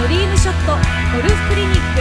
[0.00, 0.72] ドリームショット
[1.14, 2.00] ゴルフクリニック。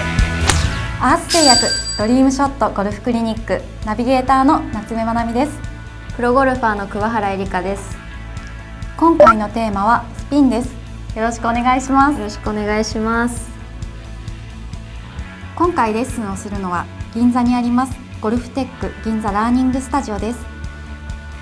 [1.02, 1.66] アース製薬
[1.98, 3.62] ドリームショットゴルフクリニック。
[3.86, 5.60] ナビゲーターの夏目まなみです。
[6.16, 7.98] プロゴルファーの桑原えりかです。
[8.96, 10.74] 今回のテーマはスピンです。
[11.14, 12.18] よろしくお願いします。
[12.20, 13.50] よろしくお願いします。
[15.58, 20.40] 今回レッスンをするのは銀座にありますゴルフテック銀座ラーニングスタジオです。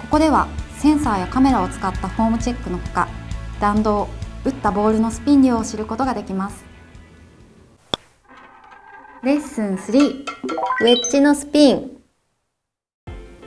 [0.02, 0.48] ここでは
[0.80, 3.08] センサーやカメラを使ったフォームチェックのほか
[3.60, 4.10] 弾道
[4.48, 6.64] 打ったボールのスピン量を知ることができます。
[9.22, 10.24] レッスン3
[10.80, 11.92] ウェッジのスピン。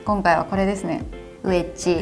[0.04, 1.02] 今回はこれですね。
[1.42, 1.98] ウェッジ。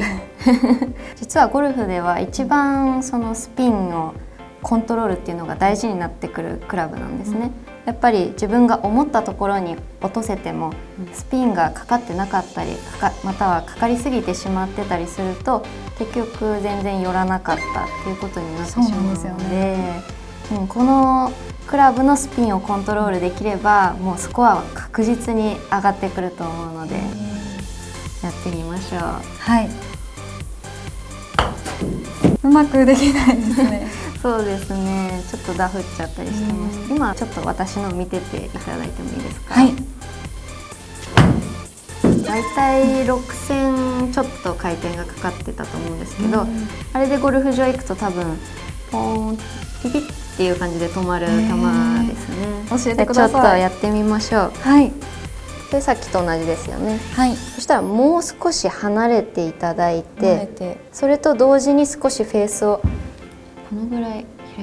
[1.15, 4.15] 実はゴルフでは一番そのスピンを
[4.61, 7.51] コントロールっていうのが大事になってくるクラブなんですね、
[7.85, 10.73] やっぱり自分が思ったところに落とせても
[11.13, 12.71] スピンがかかってなかったり
[13.23, 15.65] またはかかりすぎてしまってたりすると
[15.97, 20.01] 結局全然寄らなかったっていうことになってしまうのでうね、
[20.59, 21.31] うん、この
[21.67, 27.01] クラブのスピンをコントロールできればもうスコアは確実に上がってくると思うのでや
[28.29, 28.99] ってみましょう。
[28.99, 29.69] はい。
[32.43, 35.23] うまくできないですねそうですね。
[35.29, 39.53] ちょっとダフっちゃったりしてまし今ちょっと私の見てていただいてもいいですか？
[39.53, 39.73] はい。
[42.25, 46.45] 大体6000ちょっと回転がかかってたと思うんですけど、
[46.93, 48.37] あれでゴルフ場行くと多分
[48.91, 49.37] ポーン
[49.83, 50.01] ピピっ
[50.37, 51.39] ていう感じで止まる球で
[52.19, 52.65] すね。
[52.69, 53.31] 教えてください。
[53.31, 54.51] ちょっとやってみましょう。
[54.61, 54.91] はい。
[55.71, 56.99] でさっきと同じですよね。
[57.15, 57.35] はい。
[57.35, 62.81] そしたらもう少し離れていただいてそれと同時に少しフェースを
[63.69, 63.98] このぐ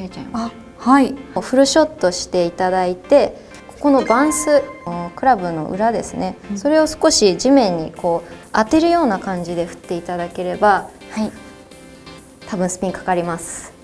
[0.06, 0.54] らい開いちゃいます。
[0.78, 1.14] はい。
[1.40, 3.36] フルショットしていただいて
[3.68, 4.62] ここのバンス
[5.14, 11.32] クラブの裏ですね、うん、それを少し地面にこう当てるような感じで振っていただければ、はい、
[12.46, 13.74] 多分スピンかかります。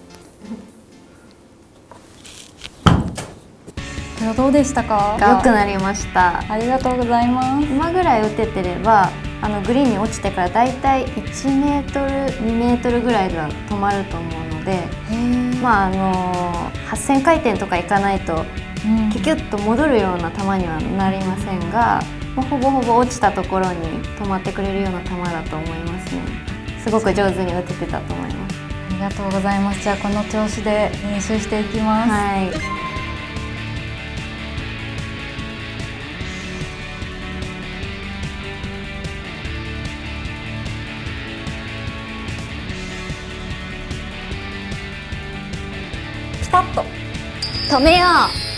[4.37, 5.19] どうでしたか？
[5.19, 6.41] 良くなりました。
[6.51, 7.67] ありがとうございます。
[7.67, 9.11] 今ぐらい打ててれば
[9.43, 12.07] あのグリーンに落ちてからだいたい1メートル
[12.47, 14.81] 2メートルぐらいでは止まると思うので
[15.61, 18.45] まああの8000回転とかいかないと、
[19.13, 22.03] キュキュッと戻るような球にはなりませんが、
[22.37, 26.23] まあ、ほぼほぼ落ちたところに止まってくれるような球だと思いますね。
[26.83, 28.57] すごく上手に打ててたと思います。
[28.91, 29.83] ありがとうございます。
[29.83, 32.11] じゃあこの調子で練習していきます。
[32.11, 32.82] はい
[46.53, 46.85] パッと
[47.75, 48.52] 止めよう。